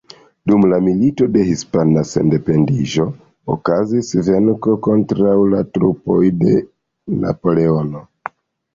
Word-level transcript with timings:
Dum 0.51 0.63
la 0.69 0.77
Milito 0.85 1.27
de 1.35 1.43
Hispana 1.49 2.05
Sendependiĝo 2.13 3.07
okazis 3.57 4.11
venko 4.31 4.77
kontraŭ 4.91 5.37
la 5.55 5.63
trupoj 5.79 6.21
de 6.45 6.61
Napoleono. 7.25 8.07